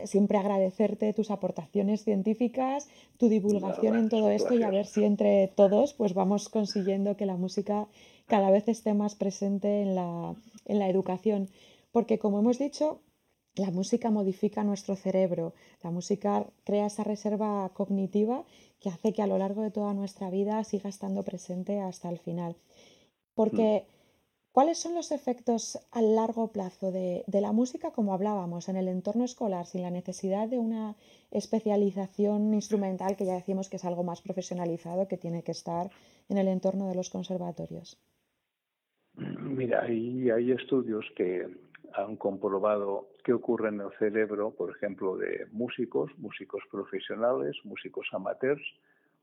[0.05, 5.49] siempre agradecerte tus aportaciones científicas, tu divulgación en todo esto y a ver si entre
[5.49, 7.89] todos pues vamos consiguiendo que la música
[8.27, 10.35] cada vez esté más presente en la,
[10.67, 11.49] en la educación.
[11.91, 13.01] Porque como hemos dicho,
[13.57, 18.45] la música modifica nuestro cerebro, la música crea esa reserva cognitiva
[18.79, 22.19] que hace que a lo largo de toda nuestra vida siga estando presente hasta el
[22.19, 22.57] final.
[23.35, 24.00] Porque, mm.
[24.53, 29.25] ¿Cuáles son los efectos a largo plazo de, la música, como hablábamos, en el entorno
[29.25, 30.97] escolar, sin la necesidad de una
[31.31, 35.91] especialización instrumental, que ya decimos que es algo más profesionalizado, que tiene que estar
[36.29, 37.99] en el entorno de los conservatorios?
[39.15, 41.47] Mira, hay estudios que
[41.95, 48.63] han comprobado qué ocurre en el cerebro, por ejemplo, de músicos, músicos profesionales, músicos amateurs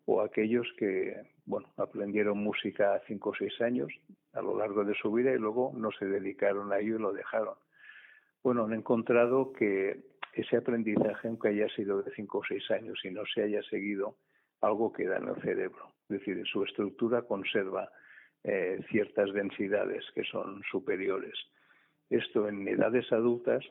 [0.10, 3.92] o aquellos que, bueno, aprendieron música a cinco o seis años
[4.32, 7.12] a lo largo de su vida y luego no se dedicaron a ello y lo
[7.12, 7.56] dejaron.
[8.42, 10.00] Bueno, han encontrado que
[10.32, 14.16] ese aprendizaje, aunque haya sido de cinco o seis años y no se haya seguido,
[14.62, 15.92] algo queda en el cerebro.
[16.04, 17.92] Es decir, su estructura conserva
[18.46, 21.36] eh, ciertas densidades que son superiores.
[22.10, 23.66] Esto en edades adultas,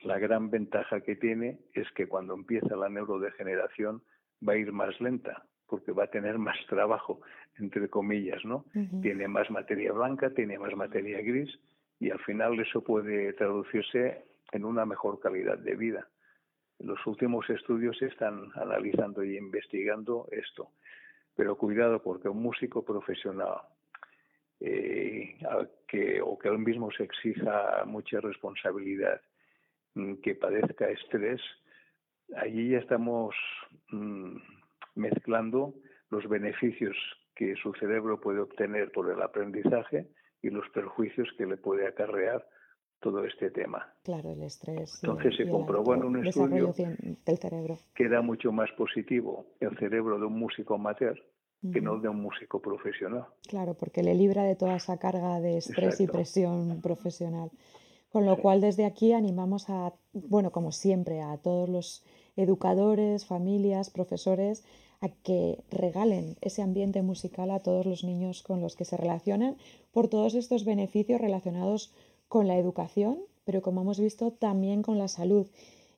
[0.00, 4.02] la gran ventaja que tiene es que cuando empieza la neurodegeneración
[4.46, 7.20] va a ir más lenta, porque va a tener más trabajo,
[7.58, 8.64] entre comillas, ¿no?
[9.00, 11.50] Tiene más materia blanca, tiene más materia gris
[11.98, 16.08] y al final eso puede traducirse en una mejor calidad de vida.
[16.78, 20.70] Los últimos estudios están analizando y investigando esto.
[21.36, 23.62] Pero cuidado porque un músico profesional
[24.60, 25.38] eh,
[25.88, 29.20] que, o que él mismo se exija mucha responsabilidad,
[29.94, 31.40] mm, que padezca estrés,
[32.36, 33.34] allí ya estamos
[33.90, 34.36] mm,
[34.94, 35.74] mezclando
[36.10, 36.96] los beneficios
[37.34, 40.08] que su cerebro puede obtener por el aprendizaje
[40.42, 42.46] y los perjuicios que le puede acarrear
[43.00, 43.92] todo este tema.
[44.04, 45.00] Claro, el estrés.
[45.02, 47.78] Entonces se comprobó en un estudio del cerebro.
[47.94, 51.20] que era mucho más positivo el cerebro de un músico amateur
[51.72, 53.26] que no de un músico profesional.
[53.46, 57.50] Claro, porque le libra de toda esa carga de estrés y presión profesional.
[58.10, 62.04] Con lo cual desde aquí animamos a, bueno, como siempre, a todos los
[62.36, 64.64] educadores, familias, profesores,
[65.00, 69.56] a que regalen ese ambiente musical a todos los niños con los que se relacionan
[69.90, 71.92] por todos estos beneficios relacionados
[72.28, 75.48] con la educación, pero como hemos visto también con la salud.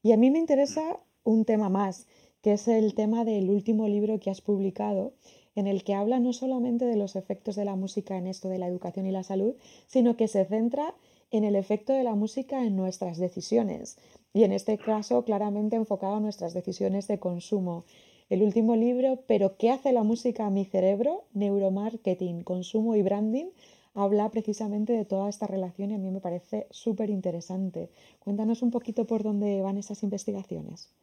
[0.03, 2.07] Y a mí me interesa un tema más,
[2.43, 5.13] que es el tema del último libro que has publicado,
[5.55, 8.59] en el que habla no solamente de los efectos de la música en esto de
[8.59, 9.55] la educación y la salud,
[9.87, 10.95] sino que se centra
[11.37, 13.99] en el efecto de la música en nuestras decisiones
[14.33, 17.85] y en este caso claramente enfocado a nuestras decisiones de consumo.
[18.31, 21.25] El último libro, Pero ¿qué hace la música a mi cerebro?
[21.35, 23.47] Neuromarketing, consumo y branding,
[23.95, 27.91] habla precisamente de toda esta relación y a mí me parece súper interesante.
[28.21, 30.95] Cuéntanos un poquito por dónde van esas investigaciones.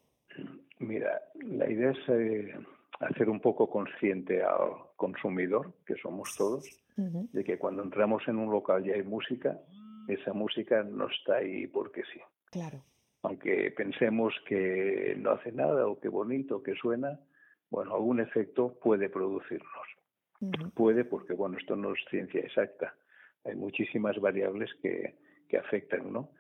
[0.80, 2.54] Mira, la idea es eh,
[3.02, 6.66] hacer un poco consciente al consumidor, que somos todos,
[6.96, 9.60] de que cuando entramos en un local y hay música,
[10.14, 12.20] esa música no está ahí porque sí.
[12.52, 12.84] Claro.
[13.24, 17.20] Aunque pensemos que no hace nada o que bonito, que suena,
[17.70, 19.88] bueno, algún efecto puede producirnos.
[20.74, 22.96] Puede porque, bueno, esto no es ciencia exacta.
[23.46, 25.16] Hay muchísimas variables que,
[25.48, 26.32] que afectan, ¿no?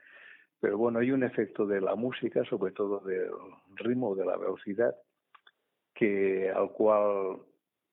[0.60, 3.32] Pero bueno, hay un efecto de la música, sobre todo del
[3.76, 4.96] ritmo, de la velocidad,
[5.94, 7.42] que al cual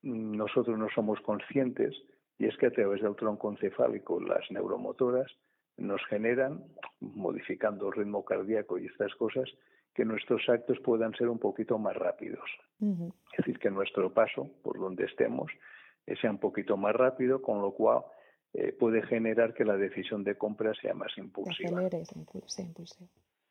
[0.02, 1.94] nosotros no somos conscientes,
[2.38, 5.30] y es que a través del tronco encefálico las neuromotoras
[5.78, 6.64] nos generan,
[7.00, 9.48] modificando el ritmo cardíaco y estas cosas,
[9.94, 12.48] que nuestros actos puedan ser un poquito más rápidos.
[12.80, 15.50] Es decir, que nuestro paso por donde estemos
[16.20, 18.02] sea un poquito más rápido, con lo cual
[18.54, 21.82] eh, puede generar que la decisión de compra sea más impulsiva.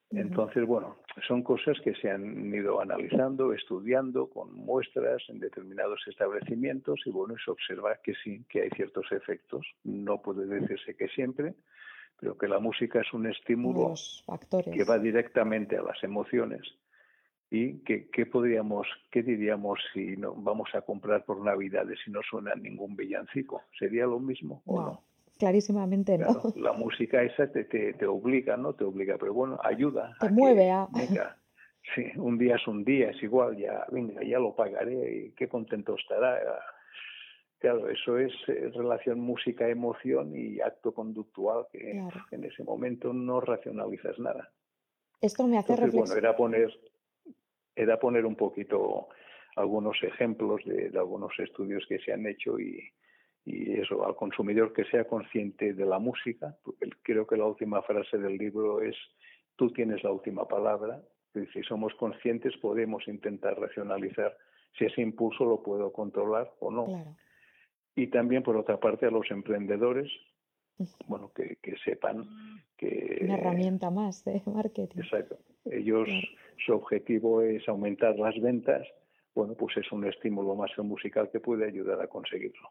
[0.10, 0.96] Entonces, bueno,
[1.28, 7.36] son cosas que se han ido analizando, estudiando con muestras en determinados establecimientos y bueno,
[7.44, 9.68] se observa que sí, que hay ciertos efectos.
[9.84, 11.56] No puede decirse que siempre,
[12.20, 13.94] pero que la música es un estímulo
[14.74, 16.62] que va directamente a las emociones.
[17.50, 22.20] ¿Y qué, qué podríamos, qué diríamos si no vamos a comprar por Navidades si no
[22.30, 23.62] suena ningún villancico?
[23.80, 25.04] ¿Sería lo mismo o no?
[25.38, 26.42] clarísimamente no.
[26.56, 28.74] la música esa te, te, obliga, ¿no?
[28.74, 30.16] Te obliga, pero bueno, ayuda.
[30.20, 30.88] Te mueve a...
[30.92, 31.38] Venga,
[31.96, 35.48] sí, un día es un día, es igual, ya, venga, ya lo pagaré y qué
[35.48, 36.40] contento estará.
[37.60, 42.00] Claro, eso es eh, relación música-emoción y acto conductual que
[42.32, 44.52] en ese momento no racionalizas nada.
[45.22, 46.72] Esto me hace Bueno, era poner,
[47.76, 49.08] era poner un poquito
[49.56, 52.92] algunos ejemplos de algunos estudios que se han hecho y,
[53.48, 57.82] y eso, al consumidor que sea consciente de la música, porque creo que la última
[57.82, 58.96] frase del libro es
[59.56, 61.02] tú tienes la última palabra,
[61.54, 64.36] si somos conscientes podemos intentar racionalizar
[64.78, 67.16] si ese impulso lo puedo controlar o no.
[67.98, 70.08] Y también, por otra parte, a los emprendedores,
[71.08, 72.30] bueno, que, sepan
[72.78, 73.22] que...
[73.24, 75.00] Una herramienta más de marketing.
[75.00, 75.40] Exacto.
[75.66, 76.08] Ellos,
[76.64, 78.88] su objetivo es aumentar las ventas,
[79.34, 82.70] bueno, pues es un estímulo más musical que puede ayudar a conseguirlo.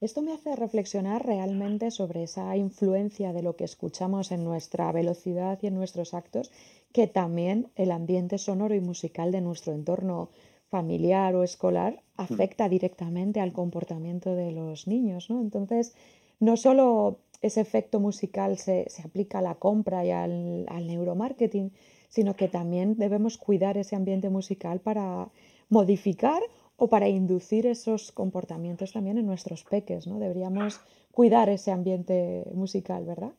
[0.00, 5.58] Esto me hace reflexionar realmente sobre esa influencia de lo que escuchamos en nuestra velocidad
[5.60, 6.50] y en nuestros actos,
[6.94, 10.30] que también el ambiente sonoro y musical de nuestro entorno
[10.76, 12.22] familiar o escolar mm.
[12.26, 15.30] afecta directamente al comportamiento de los niños.
[15.30, 15.40] ¿no?
[15.40, 15.94] Entonces,
[16.40, 21.70] no solo ese efecto musical se, aplica a la compra y al, al neuromarketing,
[22.08, 25.28] sino que también debemos cuidar ese ambiente musical para
[25.68, 26.42] modificar
[26.76, 30.18] o para inducir esos comportamientos también en nuestros peques, ¿no?
[30.18, 30.80] Deberíamos
[31.12, 33.32] cuidar ese ambiente musical, ¿verdad?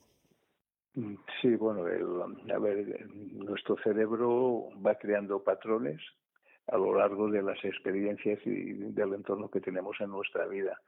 [0.93, 5.99] Mm, sí, bueno, a ver, nuestro cerebro va creando patrones
[6.67, 10.79] a lo largo de las experiencias y del entorno que tenemos en nuestra vida.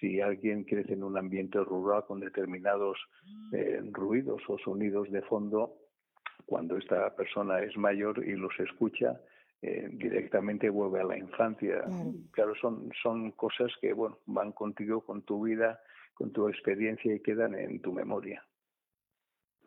[0.00, 2.98] Si alguien crece en un ambiente rural con determinados
[3.52, 5.74] eh, ruidos o sonidos de fondo,
[6.46, 9.20] cuando esta persona es mayor y los escucha,
[9.60, 11.84] eh, directamente vuelve a la infancia.
[12.32, 15.80] Claro, son, son cosas que bueno, van contigo, con tu vida,
[16.14, 18.44] con tu experiencia y quedan en tu memoria.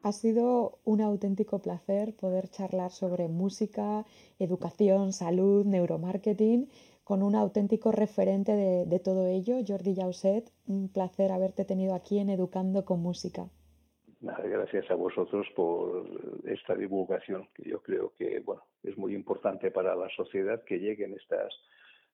[0.05, 4.05] Ha sido un auténtico placer poder charlar sobre música,
[4.37, 6.69] educación, salud, neuromarketing
[7.03, 10.51] con un auténtico referente de, todo ello, Jordi Jauset.
[10.67, 13.49] Un placer haberte tenido aquí en Educando con Música
[14.43, 16.05] gracias a vosotros por
[16.45, 21.13] esta divulgación, que yo creo que bueno es muy importante para la sociedad que lleguen
[21.13, 21.53] estas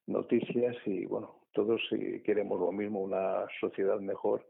[0.08, 1.82] noticias y bueno, todos
[2.26, 4.46] queremos lo mismo, una sociedad mejor,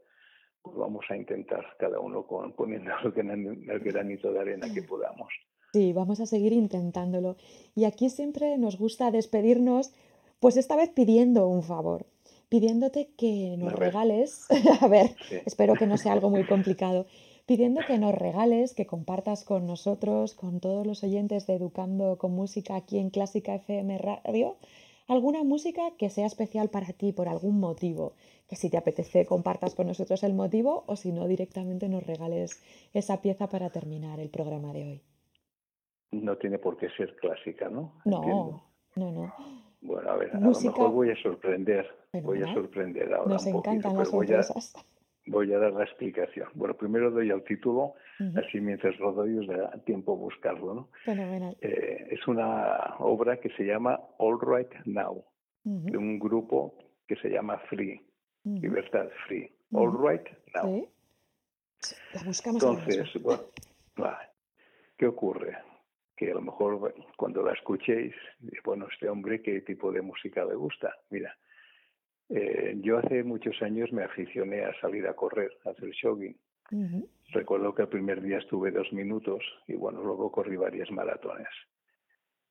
[0.62, 5.28] pues vamos a intentar cada uno con, poniendo el granito de arena que podamos.
[5.72, 7.36] Sí, vamos a seguir intentándolo.
[7.74, 9.92] Y aquí siempre nos gusta despedirnos,
[10.38, 12.06] pues esta vez pidiendo un favor,
[12.48, 14.46] pidiéndote que nos regales,
[14.82, 17.06] a ver, espero que no sea algo muy complicado,
[17.46, 22.32] pidiendo que nos regales, que compartas con nosotros, con todos los oyentes de Educando con
[22.32, 24.56] Música aquí en Clásica FM Radio,
[25.08, 28.14] alguna música que sea especial para ti por algún motivo.
[28.48, 32.62] Que si te apetece compartas con nosotros el motivo o si no directamente nos regales
[32.92, 35.02] esa pieza para terminar el programa de hoy.
[36.10, 37.94] No tiene por qué ser clásica, ¿no?
[38.04, 38.62] No,
[38.96, 39.34] no, no.
[39.80, 41.86] Bueno, a ver, a lo mejor voy a sorprender.
[42.22, 43.32] voy a sorprender ahora.
[43.32, 44.91] Nos encantan las sorpresas voy a
[45.26, 46.48] dar la explicación.
[46.54, 47.94] Bueno, primero doy el título,
[48.36, 50.74] así mientras lo doy os da tiempo a buscarlo.
[50.74, 50.88] ¿no?
[51.60, 55.24] Eh, es una obra que se llama All Right Now,
[55.64, 56.74] de un grupo
[57.06, 58.00] que se llama Free,
[58.44, 59.50] Libertad Free.
[59.72, 60.88] All Right Now.
[62.14, 63.42] La buscamos Entonces, bueno,
[64.96, 65.56] ¿qué ocurre?
[66.16, 68.14] Que a lo mejor cuando la escuchéis,
[68.64, 70.94] bueno, este hombre, ¿qué tipo de música le gusta?
[71.10, 71.36] Mira,
[72.34, 76.36] eh, yo hace muchos años me aficioné a salir a correr, a hacer jogging.
[77.28, 81.48] Recuerdo que el primer día estuve dos minutos y bueno, luego corrí varias maratones.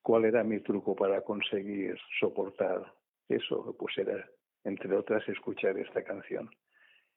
[0.04, 2.94] ¿Cuál era mi truco para conseguir soportar
[3.28, 3.76] eso?
[3.80, 4.24] Pues era
[4.64, 6.50] entre otras, escuchar esta canción,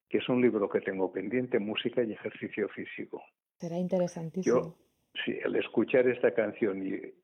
[0.08, 3.22] que es un libro que tengo pendiente, música y ejercicio físico.
[3.58, 4.56] Será interesantísimo.
[4.56, 4.76] Yo,
[5.24, 7.14] sí, al escuchar esta canción y eh,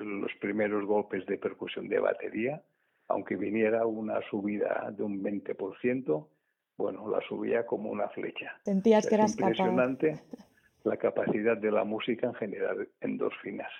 [0.00, 2.62] los primeros golpes de percusión de batería,
[3.08, 6.26] aunque viniera una subida de un 20%,
[6.76, 8.56] bueno, la subía como una flecha.
[8.62, 10.20] Sentías que eras impresionante
[10.84, 13.70] la capacidad de la música en generar endorfinas.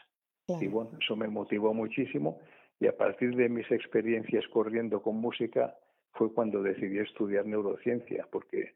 [0.61, 2.41] Y bueno, eso me motivó muchísimo
[2.81, 5.77] y a partir de mis experiencias corriendo con música
[6.13, 8.75] fue cuando decidí estudiar neurociencia, porque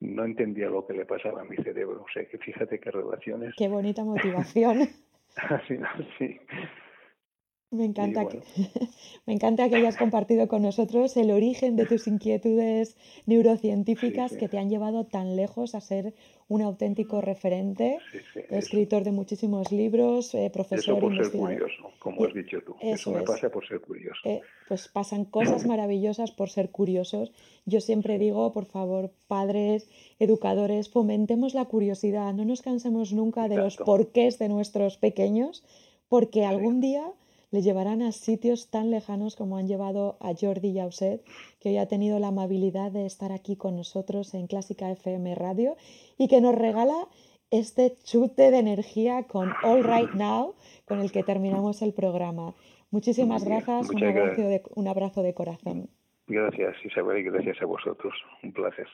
[0.00, 2.02] no entendía lo que le pasaba a mi cerebro.
[2.02, 3.54] O sea, que fíjate qué relaciones.
[3.56, 4.88] Qué bonita motivación.
[5.36, 5.78] Así,
[6.18, 6.40] sí.
[7.72, 8.42] Me encanta, que,
[9.26, 12.96] me encanta que hayas compartido con nosotros el origen de tus inquietudes
[13.26, 16.12] neurocientíficas que te han llevado tan lejos a ser
[16.48, 17.98] un auténtico referente,
[18.48, 22.74] escritor de muchísimos libros, eh, profesor Eso por ser curioso, como has dicho tú.
[22.80, 24.20] Eso, me pasa por ser curioso.
[24.24, 27.30] Eh, pues pasan cosas maravillosas por ser curiosos.
[27.66, 33.58] Yo siempre digo, por favor, padres, educadores, fomentemos la curiosidad, no nos cansemos nunca de
[33.58, 35.62] los porqués de nuestros pequeños,
[36.08, 37.12] porque algún día
[37.50, 41.24] le llevarán a sitios tan lejanos como han llevado a Jordi Jauset,
[41.58, 45.76] que hoy ha tenido la amabilidad de estar aquí con nosotros en Clásica FM Radio
[46.16, 47.08] y que nos regala
[47.50, 52.54] este chute de energía con All Right Now, con el que terminamos el programa.
[52.90, 55.90] Muchísimas gracias, un abrazo, de, un abrazo de corazón.
[56.26, 58.14] Gracias Isabel y gracias a vosotros.
[58.42, 58.86] Un placer.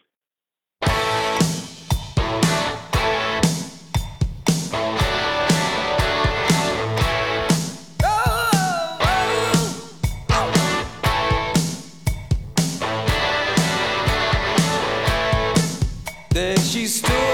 [16.87, 17.26] Still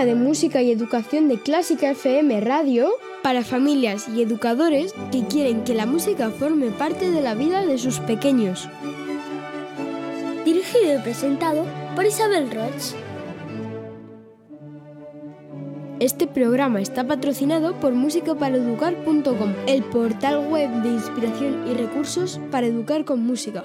[0.00, 2.88] programa de música y educación de Clásica FM Radio
[3.22, 7.76] para familias y educadores que quieren que la música forme parte de la vida de
[7.76, 8.66] sus pequeños.
[10.44, 12.94] Dirigido y presentado por Isabel Roch.
[15.98, 23.04] Este programa está patrocinado por musicaparaeducar.com, el portal web de inspiración y recursos para educar
[23.04, 23.64] con música.